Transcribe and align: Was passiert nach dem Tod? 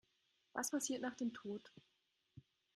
Was 0.53 0.71
passiert 0.71 1.03
nach 1.03 1.13
dem 1.13 1.31
Tod? 1.31 1.71